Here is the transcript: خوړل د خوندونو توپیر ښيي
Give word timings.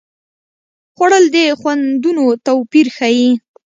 خوړل 0.95 1.25
د 1.35 1.37
خوندونو 1.59 2.25
توپیر 2.45 2.87
ښيي 2.95 3.29